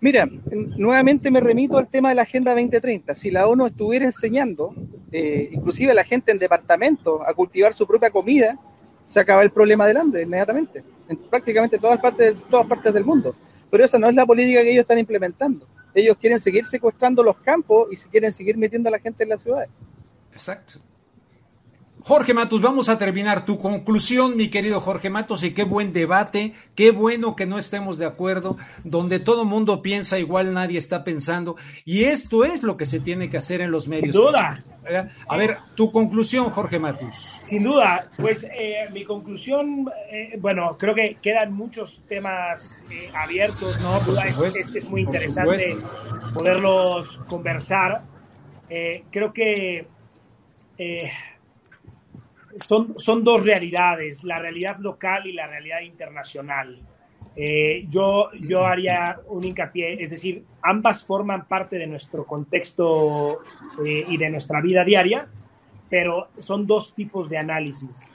[0.00, 3.14] Mira, nuevamente me remito al tema de la Agenda 2030.
[3.14, 4.74] Si la ONU estuviera enseñando,
[5.12, 8.56] eh, inclusive a la gente en departamentos, a cultivar su propia comida,
[9.06, 13.34] se acaba el problema del hambre inmediatamente, en prácticamente todas partes, todas partes del mundo.
[13.70, 15.66] Pero esa no es la política que ellos están implementando.
[15.94, 19.42] Ellos quieren seguir secuestrando los campos y quieren seguir metiendo a la gente en las
[19.42, 19.68] ciudades.
[20.32, 20.80] Exacto.
[22.02, 23.44] Jorge Matos, vamos a terminar.
[23.44, 27.98] Tu conclusión, mi querido Jorge Matos, y qué buen debate, qué bueno que no estemos
[27.98, 32.86] de acuerdo, donde todo mundo piensa igual, nadie está pensando, y esto es lo que
[32.86, 34.14] se tiene que hacer en los medios.
[34.14, 34.64] Sin duda.
[35.28, 37.38] A ver, tu conclusión, Jorge Matos.
[37.44, 43.78] Sin duda, pues eh, mi conclusión, eh, bueno, creo que quedan muchos temas eh, abiertos,
[43.82, 43.98] ¿no?
[44.46, 45.76] es, es, muy interesante
[46.32, 48.02] poderlos conversar.
[49.10, 49.86] creo que
[52.60, 56.80] son, son dos realidades, la realidad local y la realidad internacional.
[57.36, 63.40] Eh, yo, yo haría un hincapié, es decir, ambas forman parte de nuestro contexto
[63.84, 65.28] eh, y de nuestra vida diaria,
[65.88, 68.08] pero son dos tipos de análisis.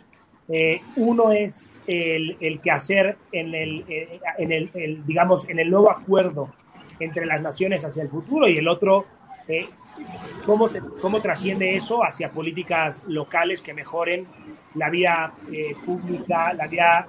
[0.49, 3.85] Eh, uno es el, el hacer en el,
[4.37, 6.53] en el, digamos, en el nuevo acuerdo
[6.99, 9.05] entre las naciones hacia el futuro y el otro
[10.45, 10.69] cómo,
[11.01, 14.27] cómo trasciende eso hacia políticas locales que mejoren
[14.75, 17.07] la vía eh, pública, la vía...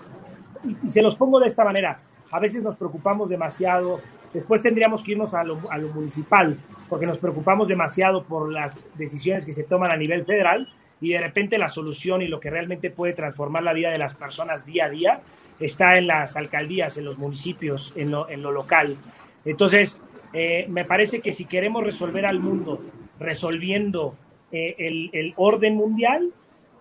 [0.64, 2.01] Y, se los pongo de esta manera.
[2.31, 4.01] A veces nos preocupamos demasiado,
[4.33, 8.81] después tendríamos que irnos a lo, a lo municipal, porque nos preocupamos demasiado por las
[8.94, 10.68] decisiones que se toman a nivel federal
[11.01, 14.14] y de repente la solución y lo que realmente puede transformar la vida de las
[14.14, 15.20] personas día a día
[15.61, 18.96] está en las alcaldías, en los municipios, en lo, en lo local.
[19.44, 19.99] Entonces,
[20.32, 22.84] eh, me parece que si queremos resolver al mundo
[23.18, 24.16] resolviendo
[24.52, 26.32] eh, el, el, orden mundial,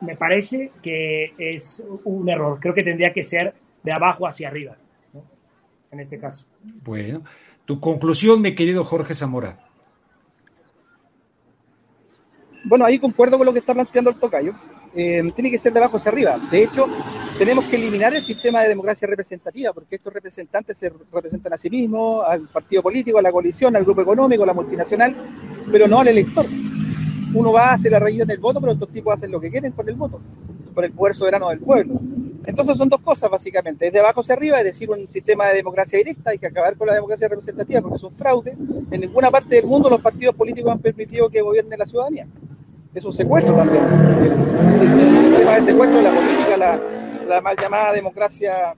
[0.01, 2.59] me parece que es un error.
[2.59, 3.53] Creo que tendría que ser
[3.83, 4.77] de abajo hacia arriba,
[5.13, 5.23] ¿no?
[5.91, 6.45] en este caso.
[6.83, 7.23] Bueno,
[7.65, 9.59] tu conclusión, mi querido Jorge Zamora.
[12.65, 14.53] Bueno, ahí concuerdo con lo que está planteando el tocayo.
[14.95, 16.39] Eh, tiene que ser de abajo hacia arriba.
[16.49, 16.85] De hecho,
[17.37, 21.69] tenemos que eliminar el sistema de democracia representativa, porque estos representantes se representan a sí
[21.69, 25.13] mismos, al partido político, a la coalición, al grupo económico, a la multinacional,
[25.69, 26.45] pero no al elector.
[27.33, 29.73] Uno va a hacer la raíz del voto, pero estos tipos hacen lo que quieren
[29.73, 30.21] con el voto,
[30.73, 31.99] con el poder soberano del pueblo.
[32.45, 35.55] Entonces son dos cosas básicamente, es de abajo hacia arriba, es decir, un sistema de
[35.55, 38.55] democracia directa, hay que acabar con la democracia representativa porque es un fraude.
[38.91, 42.27] En ninguna parte del mundo los partidos políticos han permitido que gobierne la ciudadanía.
[42.95, 43.83] Es un secuestro también.
[43.83, 46.79] El sistema de secuestro de la política, la,
[47.27, 48.73] la mal llamada democracia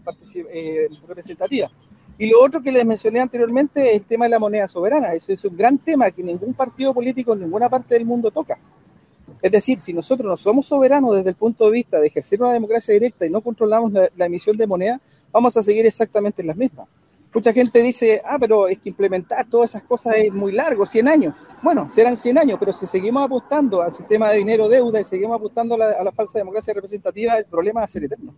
[0.51, 1.69] eh, representativa.
[2.17, 5.13] Y lo otro que les mencioné anteriormente es el tema de la moneda soberana.
[5.13, 8.57] Eso es un gran tema que ningún partido político en ninguna parte del mundo toca.
[9.39, 12.53] Es decir, si nosotros no somos soberanos desde el punto de vista de ejercer una
[12.53, 14.99] democracia directa y no controlamos la, emisión de moneda,
[15.31, 16.87] vamos a seguir exactamente en las mismas.
[17.33, 21.07] Mucha gente dice, ah, pero es que implementar todas esas cosas es muy largo, 100
[21.07, 21.35] años.
[21.61, 25.75] Bueno, serán 100 años, pero si seguimos apostando al sistema de dinero-deuda y seguimos apostando
[25.75, 28.33] a la, a la falsa democracia representativa, el problema va a ser eterno.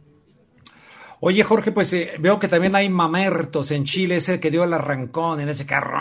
[1.21, 4.73] Oye, Jorge, pues eh, veo que también hay mamertos en Chile, ese que dio el
[4.73, 5.97] arrancón en ese carro.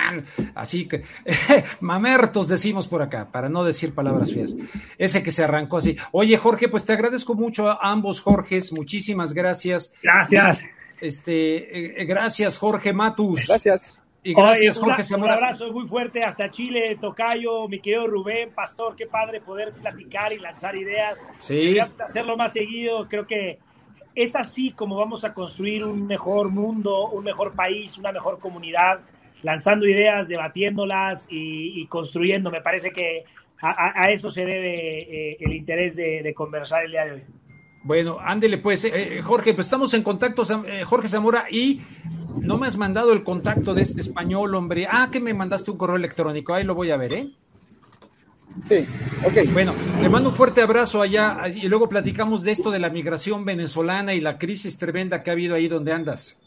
[0.56, 1.02] Así que,
[1.80, 4.56] mamertos decimos por acá, para no decir palabras feas.
[4.96, 5.96] Ese que se arrancó así.
[6.12, 9.92] Oye, Jorge, pues te agradezco mucho a ambos Jorges, muchísimas gracias.
[10.02, 10.64] Gracias.
[11.00, 13.48] Este, eh, gracias, Jorge Matus.
[13.48, 13.98] Gracias.
[14.22, 19.06] Y gracias, Jorge Un abrazo muy fuerte hasta Chile, Tocayo, mi querido Rubén, Pastor, qué
[19.06, 21.18] padre poder platicar y lanzar ideas.
[21.38, 21.78] Sí.
[21.78, 23.58] hacerlo más seguido, creo que
[24.14, 29.00] es así como vamos a construir un mejor mundo, un mejor país, una mejor comunidad,
[29.42, 32.50] lanzando ideas, debatiéndolas y, construyendo.
[32.50, 33.24] Me parece que
[33.62, 37.22] a, eso se debe eh, el interés de, conversar el día de hoy.
[37.88, 41.80] Bueno, ándele pues, eh, Jorge, pues estamos en contacto, eh, Jorge Zamora, y
[42.38, 44.86] no me has mandado el contacto de este español, hombre.
[44.90, 47.30] Ah, que me mandaste un correo electrónico, ahí lo voy a ver, ¿eh?
[48.62, 48.86] Sí,
[49.24, 49.54] ok.
[49.54, 49.72] Bueno,
[50.02, 54.12] te mando un fuerte abrazo allá y luego platicamos de esto de la migración venezolana
[54.12, 56.38] y la crisis tremenda que ha habido ahí donde andas.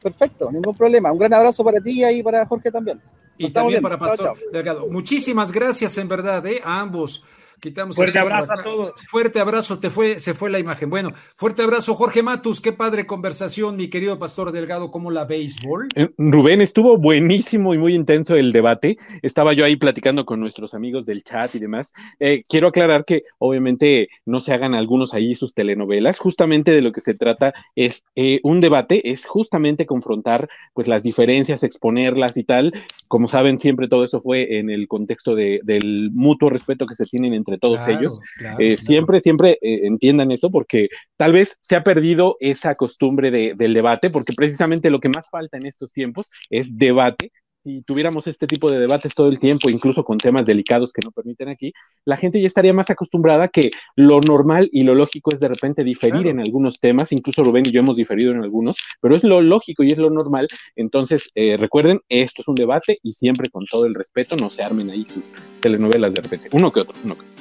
[0.00, 1.10] Perfecto, ningún problema.
[1.10, 3.00] Un gran abrazo para ti y para Jorge también.
[3.36, 4.86] y también para Pastor Delgado.
[4.86, 6.60] Muchísimas gracias en verdad, ¿eh?
[6.64, 7.24] a ambos.
[7.60, 8.92] Quitamos fuerte abrazo a todos.
[9.08, 10.88] Fuerte abrazo, te fue, se fue la imagen.
[10.88, 15.88] Bueno, fuerte abrazo, Jorge Matus, qué padre conversación, mi querido Pastor Delgado, como la béisbol.
[15.94, 18.96] Eh, Rubén, estuvo buenísimo y muy intenso el debate.
[19.20, 21.92] Estaba yo ahí platicando con nuestros amigos del chat y demás.
[22.18, 26.18] Eh, quiero aclarar que obviamente no se hagan algunos ahí sus telenovelas.
[26.18, 31.02] Justamente de lo que se trata es eh, un debate, es justamente confrontar pues las
[31.02, 32.72] diferencias, exponerlas y tal.
[33.06, 37.04] Como saben, siempre todo eso fue en el contexto de, del mutuo respeto que se
[37.04, 38.20] tienen entre todos ellos.
[38.58, 43.54] Eh, siempre, siempre eh, entiendan eso porque tal vez se ha perdido esa costumbre de,
[43.56, 47.32] del debate, porque precisamente lo que más falta en estos tiempos es debate
[47.62, 51.10] si tuviéramos este tipo de debates todo el tiempo, incluso con temas delicados que no
[51.10, 51.72] permiten aquí,
[52.04, 55.84] la gente ya estaría más acostumbrada que lo normal y lo lógico es de repente
[55.84, 59.40] diferir en algunos temas, incluso Rubén y yo hemos diferido en algunos, pero es lo
[59.40, 60.48] lógico y es lo normal.
[60.76, 64.62] Entonces, eh, recuerden, esto es un debate y siempre con todo el respeto, no se
[64.62, 67.39] armen ahí sus telenovelas de repente, uno que otro, uno que otro.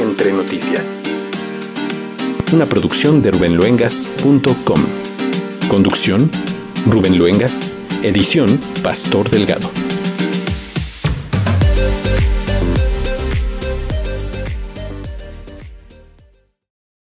[0.00, 0.84] Entre noticias.
[2.52, 4.80] Una producción de rubenluengas.com.
[5.68, 6.30] Conducción,
[6.86, 7.72] Rubén Luengas.
[8.02, 9.70] Edición, Pastor Delgado.